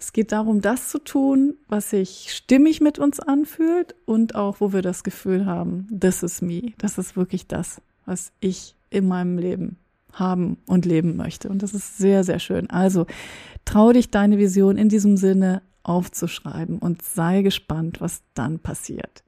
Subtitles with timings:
[0.00, 4.72] Es geht darum, das zu tun, was sich stimmig mit uns anfühlt und auch, wo
[4.72, 6.72] wir das Gefühl haben, this is me.
[6.78, 9.76] Das ist wirklich das, was ich in meinem Leben
[10.14, 11.50] haben und leben möchte.
[11.50, 12.70] Und das ist sehr, sehr schön.
[12.70, 13.04] Also
[13.66, 19.22] trau dich, deine Vision in diesem Sinne aufzuschreiben und sei gespannt, was dann passiert.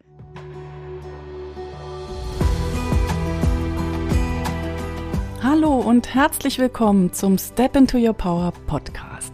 [5.43, 9.32] Hallo und herzlich willkommen zum Step into Your Power Podcast.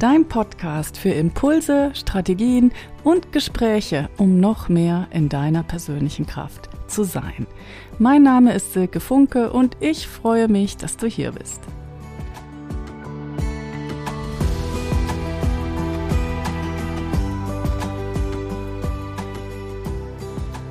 [0.00, 2.72] Dein Podcast für Impulse, Strategien
[3.04, 7.46] und Gespräche, um noch mehr in deiner persönlichen Kraft zu sein.
[7.98, 11.60] Mein Name ist Silke Funke und ich freue mich, dass du hier bist.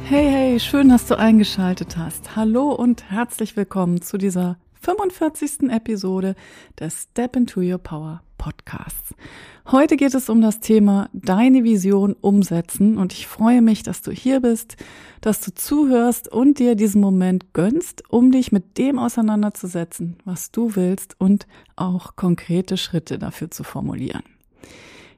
[0.06, 2.36] Hey, hey, schön, dass du eingeschaltet hast.
[2.36, 5.70] Hallo und herzlich willkommen zu dieser 45.
[5.70, 6.34] Episode
[6.80, 9.14] des Step into Your Power Podcasts.
[9.68, 14.10] Heute geht es um das Thema Deine Vision umsetzen und ich freue mich, dass du
[14.10, 14.78] hier bist,
[15.22, 20.76] dass du zuhörst und dir diesen Moment gönnst, um dich mit dem auseinanderzusetzen, was du
[20.76, 24.24] willst und auch konkrete Schritte dafür zu formulieren.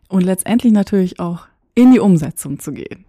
[0.10, 3.06] Und letztendlich natürlich auch in die Umsetzung zu gehen.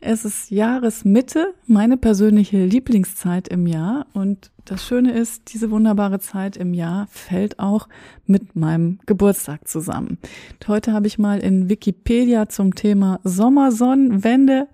[0.00, 4.06] Es ist Jahresmitte, meine persönliche Lieblingszeit im Jahr.
[4.12, 7.88] Und das Schöne ist, diese wunderbare Zeit im Jahr fällt auch
[8.26, 10.18] mit meinem Geburtstag zusammen.
[10.66, 14.68] Heute habe ich mal in Wikipedia zum Thema Sommersonnenwende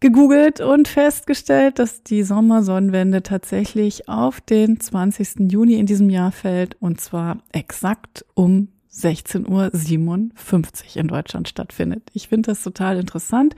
[0.00, 5.50] gegoogelt und festgestellt, dass die Sommersonnenwende tatsächlich auf den 20.
[5.52, 12.02] Juni in diesem Jahr fällt und zwar exakt um 16.57 Uhr in Deutschland stattfindet.
[12.14, 13.54] Ich finde das total interessant.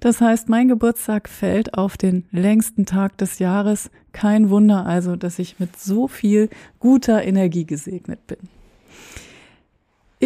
[0.00, 3.90] Das heißt, mein Geburtstag fällt auf den längsten Tag des Jahres.
[4.12, 8.38] Kein Wunder also, dass ich mit so viel guter Energie gesegnet bin.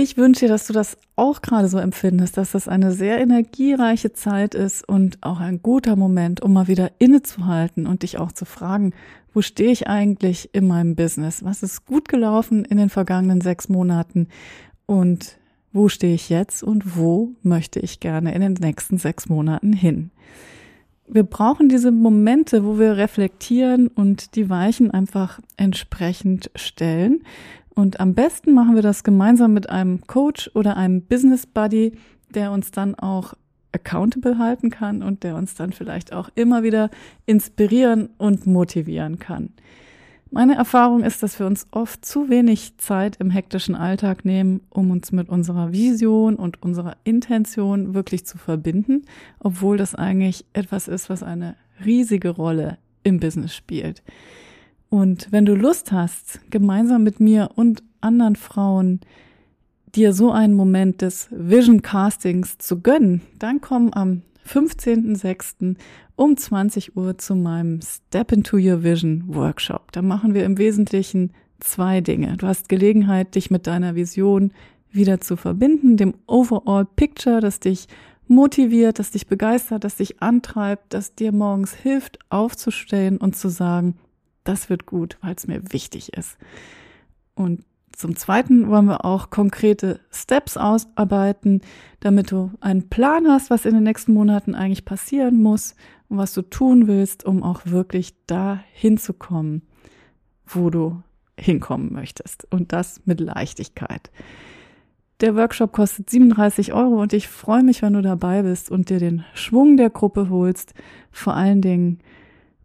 [0.00, 4.12] Ich wünsche dir, dass du das auch gerade so empfindest, dass das eine sehr energiereiche
[4.12, 8.44] Zeit ist und auch ein guter Moment, um mal wieder innezuhalten und dich auch zu
[8.44, 8.92] fragen,
[9.34, 11.42] wo stehe ich eigentlich in meinem Business?
[11.42, 14.28] Was ist gut gelaufen in den vergangenen sechs Monaten?
[14.86, 15.36] Und
[15.72, 20.12] wo stehe ich jetzt und wo möchte ich gerne in den nächsten sechs Monaten hin?
[21.08, 27.24] Wir brauchen diese Momente, wo wir reflektieren und die Weichen einfach entsprechend stellen.
[27.78, 31.92] Und am besten machen wir das gemeinsam mit einem Coach oder einem Business Buddy,
[32.28, 33.34] der uns dann auch
[33.70, 36.90] accountable halten kann und der uns dann vielleicht auch immer wieder
[37.24, 39.50] inspirieren und motivieren kann.
[40.32, 44.90] Meine Erfahrung ist, dass wir uns oft zu wenig Zeit im hektischen Alltag nehmen, um
[44.90, 49.04] uns mit unserer Vision und unserer Intention wirklich zu verbinden,
[49.38, 54.02] obwohl das eigentlich etwas ist, was eine riesige Rolle im Business spielt.
[54.90, 59.00] Und wenn du Lust hast, gemeinsam mit mir und anderen Frauen
[59.94, 65.76] dir so einen Moment des Vision Castings zu gönnen, dann komm am 15.06.
[66.16, 69.92] um 20 Uhr zu meinem Step into Your Vision Workshop.
[69.92, 72.36] Da machen wir im Wesentlichen zwei Dinge.
[72.36, 74.52] Du hast Gelegenheit, dich mit deiner Vision
[74.90, 77.88] wieder zu verbinden, dem Overall Picture, das dich
[78.26, 83.96] motiviert, das dich begeistert, das dich antreibt, das dir morgens hilft, aufzustehen und zu sagen,
[84.48, 86.38] das wird gut, weil es mir wichtig ist.
[87.34, 91.62] Und zum Zweiten wollen wir auch konkrete Steps ausarbeiten,
[92.00, 95.74] damit du einen Plan hast, was in den nächsten Monaten eigentlich passieren muss
[96.08, 99.62] und was du tun willst, um auch wirklich da hinzukommen,
[100.46, 101.02] wo du
[101.36, 102.46] hinkommen möchtest.
[102.50, 104.10] Und das mit Leichtigkeit.
[105.20, 109.00] Der Workshop kostet 37 Euro und ich freue mich, wenn du dabei bist und dir
[109.00, 110.74] den Schwung der Gruppe holst.
[111.10, 111.98] Vor allen Dingen,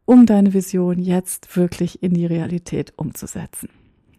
[0.06, 3.69] um deine Vision jetzt wirklich in die Realität umzusetzen.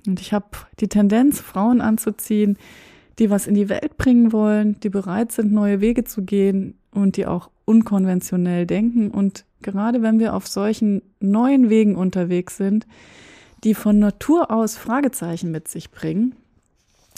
[0.07, 0.47] Und ich habe
[0.81, 2.59] die Tendenz, Frauen anzuziehen,
[3.19, 7.17] die was in die Welt bringen wollen, die bereit sind, neue Wege zu gehen und
[7.17, 9.11] die auch unkonventionell denken.
[9.11, 12.87] Und gerade wenn wir auf solchen neuen Wegen unterwegs sind,
[13.63, 16.35] die von Natur aus Fragezeichen mit sich bringen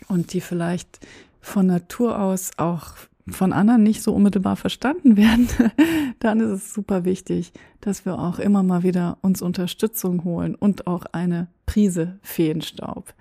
[0.08, 1.00] und die vielleicht
[1.40, 2.94] von Natur aus auch
[3.28, 5.48] von anderen nicht so unmittelbar verstanden werden,
[6.20, 10.86] dann ist es super wichtig, dass wir auch immer mal wieder uns Unterstützung holen und
[10.86, 13.14] auch eine Prise Feenstaub.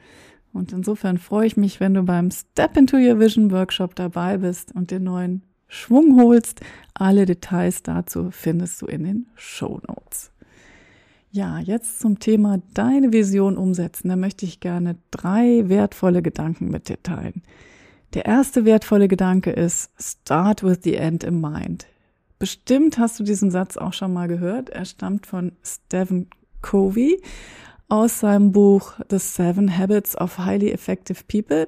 [0.53, 4.73] Und insofern freue ich mich, wenn du beim Step into Your Vision Workshop dabei bist
[4.73, 6.61] und den neuen Schwung holst.
[6.93, 10.31] Alle Details dazu findest du in den Show Notes.
[11.31, 14.07] Ja, jetzt zum Thema deine Vision umsetzen.
[14.07, 17.43] Da möchte ich gerne drei wertvolle Gedanken mit dir teilen.
[18.15, 21.85] Der erste wertvolle Gedanke ist, start with the end in mind.
[22.39, 24.69] Bestimmt hast du diesen Satz auch schon mal gehört.
[24.69, 26.29] Er stammt von Stephen
[26.61, 27.21] Covey
[27.89, 31.67] aus seinem Buch The Seven Habits of Highly Effective People.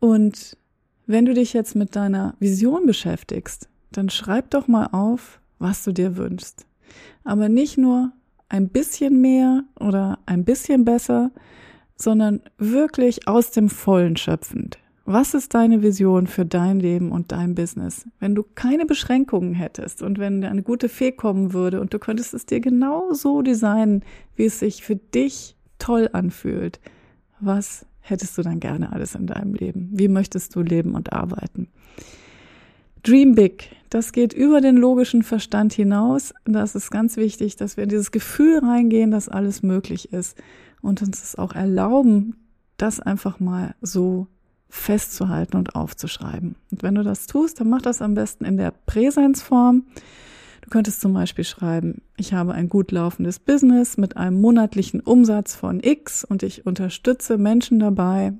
[0.00, 0.56] Und
[1.06, 5.92] wenn du dich jetzt mit deiner Vision beschäftigst, dann schreib doch mal auf, was du
[5.92, 6.64] dir wünschst.
[7.22, 8.12] Aber nicht nur
[8.48, 11.32] ein bisschen mehr oder ein bisschen besser,
[11.96, 14.78] sondern wirklich aus dem Vollen schöpfend.
[15.08, 18.08] Was ist deine Vision für dein Leben und dein Business?
[18.18, 22.34] Wenn du keine Beschränkungen hättest und wenn eine gute Fee kommen würde und du könntest
[22.34, 24.02] es dir genau so designen,
[24.34, 26.80] wie es sich für dich toll anfühlt,
[27.38, 29.90] was hättest du dann gerne alles in deinem Leben?
[29.92, 31.68] Wie möchtest du leben und arbeiten?
[33.04, 33.76] Dream big.
[33.90, 36.34] Das geht über den logischen Verstand hinaus.
[36.46, 40.36] Das ist ganz wichtig, dass wir in dieses Gefühl reingehen, dass alles möglich ist
[40.82, 42.34] und uns es auch erlauben,
[42.76, 44.26] das einfach mal so
[44.68, 46.56] festzuhalten und aufzuschreiben.
[46.70, 49.84] Und wenn du das tust, dann mach das am besten in der Präsenzform.
[50.62, 55.54] Du könntest zum Beispiel schreiben, ich habe ein gut laufendes Business mit einem monatlichen Umsatz
[55.54, 58.32] von X und ich unterstütze Menschen dabei,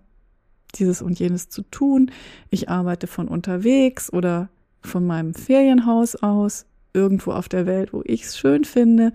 [0.75, 2.11] dieses und jenes zu tun.
[2.51, 4.49] Ich arbeite von unterwegs oder
[4.83, 9.13] von meinem Ferienhaus aus, irgendwo auf der Welt, wo ich es schön finde.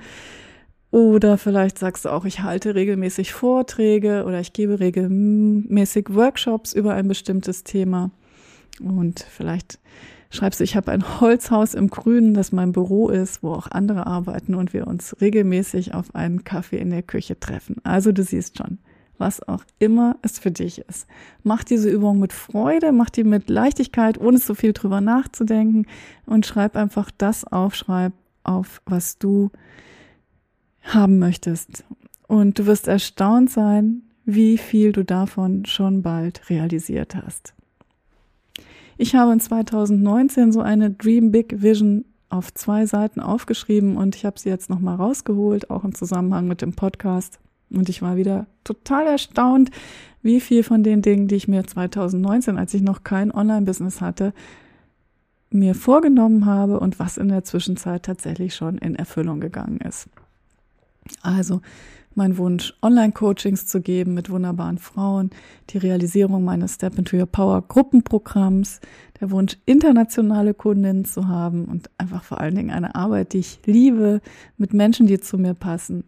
[0.92, 6.94] Oder vielleicht sagst du auch, ich halte regelmäßig Vorträge oder ich gebe regelmäßig Workshops über
[6.94, 8.12] ein bestimmtes Thema.
[8.82, 9.80] Und vielleicht
[10.30, 14.06] schreibst du, ich habe ein Holzhaus im Grünen, das mein Büro ist, wo auch andere
[14.06, 17.78] arbeiten und wir uns regelmäßig auf einen Kaffee in der Küche treffen.
[17.84, 18.78] Also du siehst schon,
[19.18, 21.08] was auch immer es für dich ist.
[21.44, 25.86] Mach diese Übung mit Freude, mach die mit Leichtigkeit, ohne so viel drüber nachzudenken
[26.26, 28.12] und schreib einfach das auf, schreib
[28.44, 29.52] auf, was du
[30.82, 31.84] haben möchtest.
[32.28, 37.54] Und du wirst erstaunt sein, wie viel du davon schon bald realisiert hast.
[38.98, 44.26] Ich habe in 2019 so eine Dream Big Vision auf zwei Seiten aufgeschrieben und ich
[44.26, 47.40] habe sie jetzt nochmal rausgeholt, auch im Zusammenhang mit dem Podcast.
[47.70, 49.72] Und ich war wieder total erstaunt,
[50.22, 54.34] wie viel von den Dingen, die ich mir 2019, als ich noch kein Online-Business hatte,
[55.50, 60.08] mir vorgenommen habe und was in der Zwischenzeit tatsächlich schon in Erfüllung gegangen ist.
[61.22, 61.62] Also
[62.14, 65.30] mein Wunsch, Online-Coachings zu geben mit wunderbaren Frauen,
[65.70, 68.82] die Realisierung meines Step into Your Power Gruppenprogramms,
[69.20, 73.60] der Wunsch, internationale Kundinnen zu haben und einfach vor allen Dingen eine Arbeit, die ich
[73.66, 74.22] liebe,
[74.58, 76.04] mit Menschen, die zu mir passen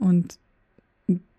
[0.00, 0.38] und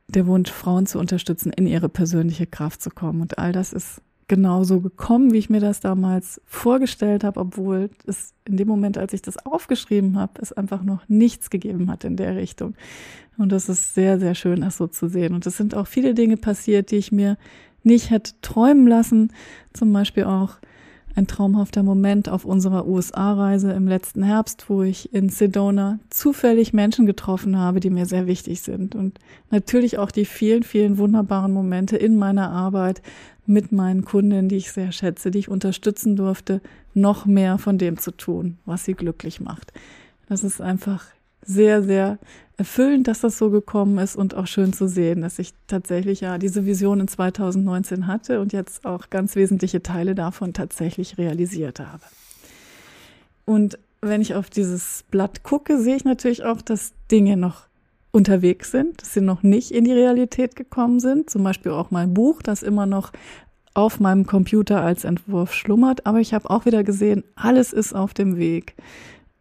[0.08, 3.22] der Wunsch, Frauen zu unterstützen, in ihre persönliche Kraft zu kommen.
[3.22, 8.34] Und all das ist genauso gekommen, wie ich mir das damals vorgestellt habe, obwohl es
[8.46, 12.16] in dem Moment, als ich das aufgeschrieben habe, es einfach noch nichts gegeben hat in
[12.16, 12.76] der Richtung.
[13.38, 15.34] Und das ist sehr, sehr schön, das so zu sehen.
[15.34, 17.38] Und es sind auch viele Dinge passiert, die ich mir
[17.84, 19.34] nicht hätte träumen lassen.
[19.74, 20.58] Zum Beispiel auch
[21.16, 27.06] ein traumhafter Moment auf unserer USA-Reise im letzten Herbst, wo ich in Sedona zufällig Menschen
[27.06, 28.96] getroffen habe, die mir sehr wichtig sind.
[28.96, 33.02] Und natürlich auch die vielen, vielen wunderbaren Momente in meiner Arbeit
[33.50, 36.62] mit meinen Kundinnen, die ich sehr schätze, die ich unterstützen durfte,
[36.94, 39.74] noch mehr von dem zu tun, was sie glücklich macht.
[40.28, 41.06] Das ist einfach
[41.44, 42.20] sehr, sehr
[42.58, 46.38] erfüllend, dass das so gekommen ist und auch schön zu sehen, dass ich tatsächlich ja
[46.38, 52.04] diese Vision in 2019 hatte und jetzt auch ganz wesentliche Teile davon tatsächlich realisiert habe.
[53.46, 57.69] Und wenn ich auf dieses Blatt gucke, sehe ich natürlich auch, dass Dinge noch
[58.12, 61.30] unterwegs sind, dass sie noch nicht in die Realität gekommen sind.
[61.30, 63.12] Zum Beispiel auch mein Buch, das immer noch
[63.74, 66.06] auf meinem Computer als Entwurf schlummert.
[66.06, 68.76] Aber ich habe auch wieder gesehen, alles ist auf dem Weg.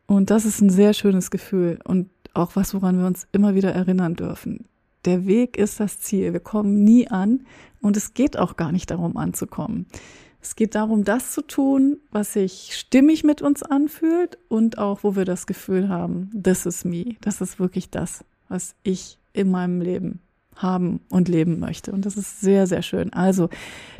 [0.07, 3.73] Und das ist ein sehr schönes Gefühl und auch was, woran wir uns immer wieder
[3.73, 4.67] erinnern dürfen.
[5.05, 6.33] Der Weg ist das Ziel.
[6.33, 7.45] Wir kommen nie an
[7.81, 9.87] und es geht auch gar nicht darum anzukommen.
[10.41, 15.17] Es geht darum, das zu tun, was sich stimmig mit uns anfühlt und auch, wo
[15.17, 17.17] wir das Gefühl haben, this is me.
[17.21, 20.21] Das ist wirklich das, was ich in meinem Leben
[20.57, 21.93] haben und leben möchte.
[21.93, 23.13] Und das ist sehr, sehr schön.
[23.13, 23.49] Also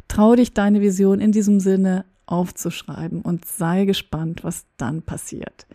[0.09, 5.67] trau dich, deine Vision in diesem Sinne aufzuschreiben und sei gespannt, was dann passiert.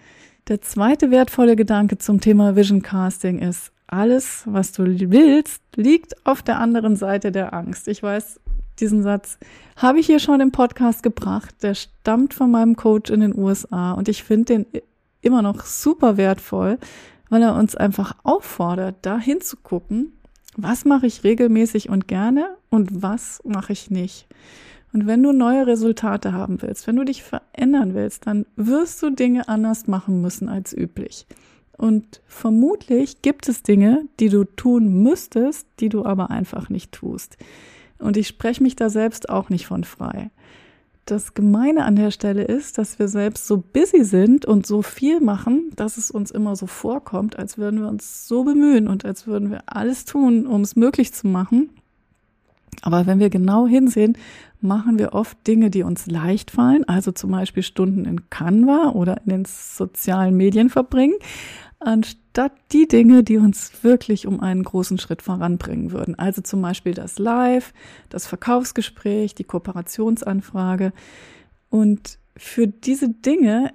[0.50, 6.42] Der zweite wertvolle Gedanke zum Thema Vision Casting ist, alles, was du willst, liegt auf
[6.42, 7.88] der anderen Seite der Angst.
[7.88, 8.40] Ich weiß,
[8.80, 9.38] diesen Satz
[9.76, 11.56] habe ich hier schon im Podcast gebracht.
[11.62, 14.66] Der stammt von meinem Coach in den USA und ich finde den
[15.22, 16.80] immer noch super wertvoll,
[17.34, 20.14] weil er uns einfach auffordert, da hinzugucken,
[20.56, 24.28] was mache ich regelmäßig und gerne und was mache ich nicht.
[24.94, 29.10] Und wenn du neue Resultate haben willst, wenn du dich verändern willst, dann wirst du
[29.10, 31.26] Dinge anders machen müssen als üblich.
[31.76, 37.38] Und vermutlich gibt es Dinge, die du tun müsstest, die du aber einfach nicht tust.
[37.98, 40.30] Und ich spreche mich da selbst auch nicht von frei.
[41.06, 45.20] Das Gemeine an der Stelle ist, dass wir selbst so busy sind und so viel
[45.20, 49.28] machen, dass es uns immer so vorkommt, als würden wir uns so bemühen und als
[49.28, 51.70] würden wir alles tun, um es möglich zu machen.
[52.82, 54.18] Aber wenn wir genau hinsehen,
[54.62, 59.22] machen wir oft Dinge, die uns leicht fallen, also zum Beispiel Stunden in Canva oder
[59.26, 61.16] in den sozialen Medien verbringen,
[61.86, 66.18] anstatt die Dinge, die uns wirklich um einen großen Schritt voranbringen würden.
[66.18, 67.74] Also zum Beispiel das Live,
[68.10, 70.94] das Verkaufsgespräch, die Kooperationsanfrage.
[71.70, 73.74] Und für diese Dinge,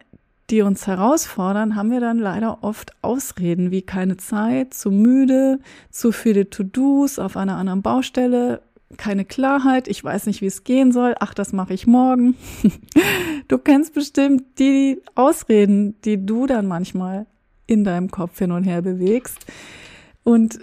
[0.51, 5.61] die uns herausfordern, haben wir dann leider oft Ausreden wie keine Zeit, zu müde,
[5.91, 8.63] zu viele To-Dos auf einer anderen Baustelle,
[8.97, 12.37] keine Klarheit, ich weiß nicht, wie es gehen soll, ach, das mache ich morgen.
[13.49, 17.27] du kennst bestimmt die Ausreden, die du dann manchmal
[17.69, 19.47] in deinem Kopf hin und her bewegst.
[20.25, 20.59] Und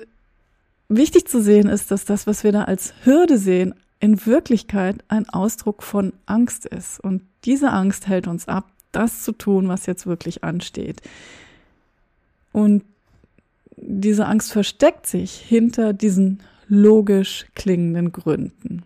[0.89, 5.29] wichtig zu sehen ist, dass das, was wir da als Hürde sehen, in Wirklichkeit ein
[5.29, 6.99] Ausdruck von Angst ist.
[6.99, 11.01] Und diese Angst hält uns ab, das zu tun, was jetzt wirklich ansteht.
[12.51, 12.83] Und
[13.77, 18.83] diese Angst versteckt sich hinter diesen logisch klingenden Gründen.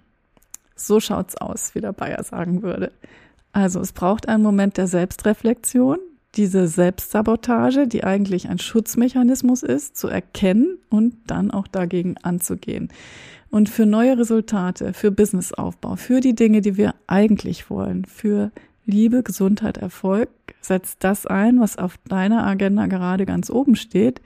[0.75, 2.91] So schaut's aus, wie der Bayer sagen würde.
[3.51, 5.99] Also es braucht einen Moment der Selbstreflexion,
[6.35, 12.89] diese Selbstsabotage, die eigentlich ein Schutzmechanismus ist, zu erkennen und dann auch dagegen anzugehen.
[13.49, 18.51] Und für neue Resultate, für Businessaufbau, für die Dinge, die wir eigentlich wollen, für
[18.85, 20.29] Liebe, Gesundheit, Erfolg,
[20.61, 24.21] setzt das ein, was auf deiner Agenda gerade ganz oben steht,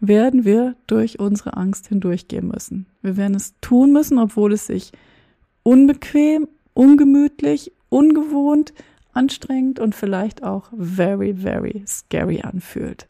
[0.00, 2.86] werden wir durch unsere Angst hindurchgehen müssen.
[3.02, 4.92] Wir werden es tun müssen, obwohl es sich
[5.62, 8.74] unbequem, ungemütlich, ungewohnt,
[9.16, 13.08] anstrengend und vielleicht auch very, very scary anfühlt.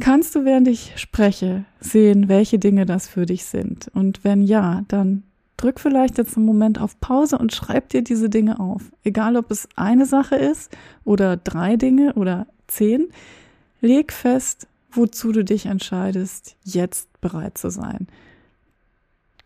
[0.00, 3.90] Kannst du, während ich spreche, sehen, welche Dinge das für dich sind?
[3.94, 5.22] Und wenn ja, dann
[5.56, 8.82] drück vielleicht jetzt einen Moment auf Pause und schreib dir diese Dinge auf.
[9.04, 13.08] Egal, ob es eine Sache ist oder drei Dinge oder zehn.
[13.80, 18.08] Leg fest, wozu du dich entscheidest, jetzt bereit zu sein.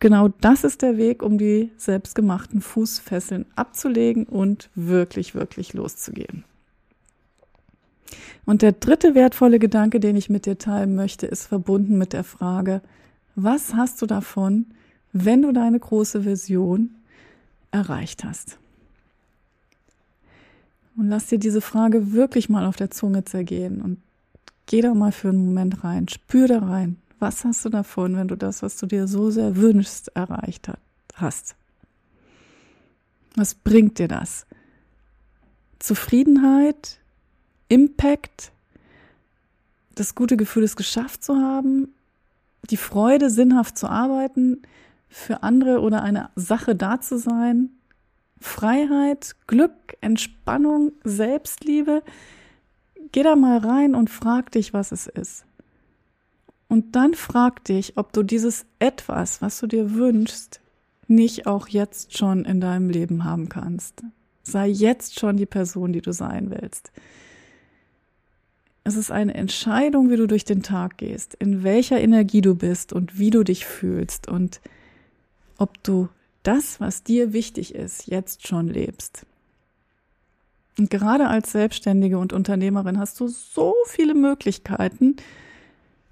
[0.00, 6.45] Genau das ist der Weg, um die selbstgemachten Fußfesseln abzulegen und wirklich, wirklich loszugehen.
[8.47, 12.25] Und der dritte wertvolle Gedanke, den ich mit dir teilen möchte, ist verbunden mit der
[12.25, 12.81] Frage,
[13.35, 14.67] was hast du davon,
[15.12, 16.95] wenn du deine große Vision
[17.71, 18.59] erreicht hast?
[20.97, 23.99] Und lass dir diese Frage wirklich mal auf der Zunge zergehen und
[24.67, 26.97] geh da mal für einen Moment rein, spür da rein.
[27.19, 30.71] Was hast du davon, wenn du das, was du dir so sehr wünschst, erreicht
[31.15, 31.57] hast?
[33.35, 34.47] Was bringt dir das?
[35.79, 36.99] Zufriedenheit,
[37.69, 38.53] Impact,
[39.95, 41.93] das gute Gefühl, es geschafft zu haben,
[42.71, 44.63] die Freude, sinnhaft zu arbeiten,
[45.09, 47.71] für andere oder eine Sache da zu sein,
[48.41, 52.03] Freiheit, Glück, Entspannung, Selbstliebe.
[53.11, 55.45] Geh da mal rein und frag dich, was es ist.
[56.69, 60.61] Und dann frag dich, ob du dieses etwas, was du dir wünschst,
[61.07, 64.03] nicht auch jetzt schon in deinem Leben haben kannst.
[64.43, 66.93] Sei jetzt schon die Person, die du sein willst.
[68.85, 72.93] Es ist eine Entscheidung, wie du durch den Tag gehst, in welcher Energie du bist
[72.93, 74.61] und wie du dich fühlst und
[75.59, 76.09] ob du
[76.43, 79.27] das, was dir wichtig ist, jetzt schon lebst.
[80.79, 85.17] Und gerade als Selbstständige und Unternehmerin hast du so viele Möglichkeiten,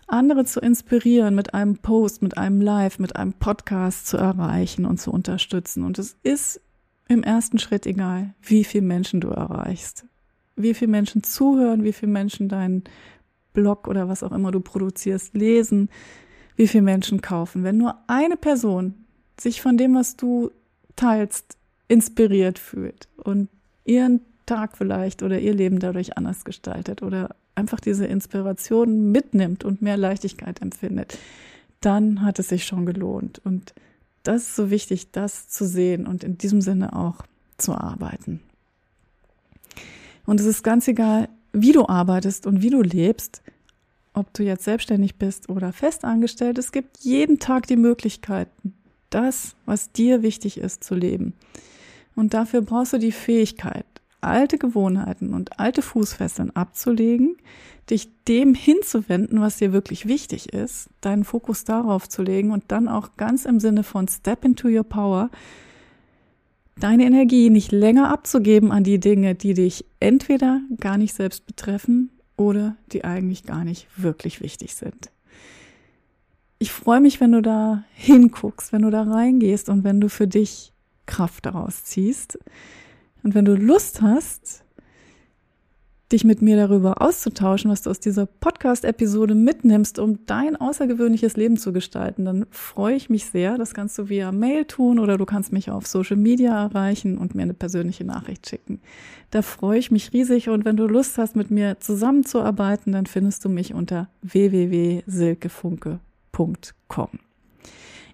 [0.07, 5.01] andere zu inspirieren, mit einem Post, mit einem Live, mit einem Podcast zu erreichen und
[5.01, 5.85] zu unterstützen.
[5.85, 6.61] Und es ist
[7.09, 10.07] im ersten Schritt egal, wie viele Menschen du erreichst,
[10.57, 12.85] wie viele Menschen zuhören, wie viele Menschen deinen
[13.53, 15.89] Blog oder was auch immer du produzierst lesen,
[16.57, 17.65] wie viele Menschen kaufen.
[17.65, 18.95] Wenn nur eine Person
[19.39, 20.51] sich von dem, was du
[20.95, 21.57] teilst,
[21.89, 23.49] inspiriert fühlt und
[23.85, 29.83] ihren Tag vielleicht oder ihr Leben dadurch anders gestaltet oder einfach diese Inspiration mitnimmt und
[29.83, 31.19] mehr Leichtigkeit empfindet,
[31.81, 33.41] dann hat es sich schon gelohnt.
[33.45, 33.75] Und
[34.23, 37.23] das ist so wichtig, das zu sehen und in diesem Sinne auch
[37.59, 38.41] zu arbeiten.
[40.25, 43.43] Und es ist ganz egal, wie du arbeitest und wie du lebst,
[44.13, 48.75] ob du jetzt selbstständig bist oder festangestellt, es gibt jeden Tag die Möglichkeiten,
[49.11, 51.35] das, was dir wichtig ist, zu leben.
[52.15, 53.87] Und dafür brauchst du die Fähigkeit,
[54.21, 57.37] alte Gewohnheiten und alte Fußfesseln abzulegen,
[57.91, 62.89] dich dem hinzuwenden, was dir wirklich wichtig ist, deinen Fokus darauf zu legen und dann
[62.89, 65.31] auch ganz im Sinne von Step into your power,
[66.79, 72.11] deine Energie nicht länger abzugeben an die Dinge, die dich entweder gar nicht selbst betreffen
[72.37, 75.11] oder die eigentlich gar nicht wirklich wichtig sind.
[76.59, 80.27] Ich freue mich, wenn du da hinguckst, wenn du da reingehst und wenn du für
[80.27, 80.73] dich
[81.07, 82.39] Kraft daraus ziehst.
[83.27, 84.63] Und wenn du Lust hast,
[86.13, 91.57] dich mit mir darüber auszutauschen, was du aus dieser Podcast-Episode mitnimmst, um dein außergewöhnliches Leben
[91.57, 93.59] zu gestalten, dann freue ich mich sehr.
[93.59, 97.35] Das kannst du via Mail tun oder du kannst mich auf Social Media erreichen und
[97.35, 98.81] mir eine persönliche Nachricht schicken.
[99.33, 103.45] Da freue ich mich riesig und wenn du Lust hast, mit mir zusammenzuarbeiten, dann findest
[103.45, 107.19] du mich unter www.silkefunke.com.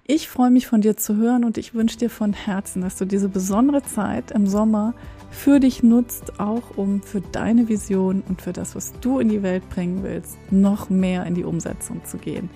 [0.05, 3.05] Ich freue mich von dir zu hören und ich wünsche dir von Herzen, dass du
[3.05, 4.95] diese besondere Zeit im Sommer
[5.31, 9.45] für dich nutzt, auch um für deine Vision und für das, was du in die
[9.45, 12.51] Welt bringen willst, noch mehr in die Umsetzung zu gehen.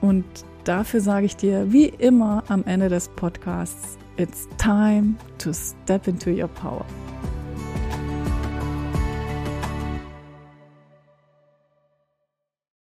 [0.00, 0.24] Und
[0.62, 6.30] dafür sage ich dir, wie immer am Ende des Podcasts, it's time to step into
[6.30, 6.86] your power.